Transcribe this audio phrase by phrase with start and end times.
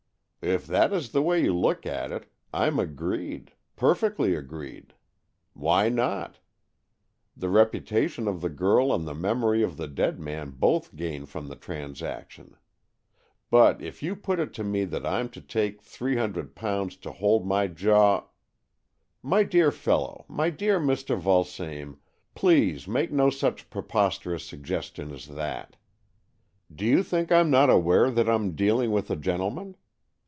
[0.43, 4.95] "If that is the way you look at it, I'm agreed— perfectly agreed.
[5.53, 6.39] Why not?
[7.37, 11.47] The reputation of the girl and the memory of the dead man both' gain from
[11.47, 12.57] the transaction.
[13.51, 17.11] But if you put it to me that I'm to take three hundred pounds to
[17.11, 18.21] hold my jaw"
[19.23, 19.89] AN EXCHANGE OF SOULS
[20.25, 21.19] 121" My dear fellow, my dear Mr.
[21.21, 21.97] Vulsame,
[22.33, 25.75] please make no such preposterous sugges tion as that.
[26.73, 29.75] Do you think Fm not aware that Fm dealing with a gentleman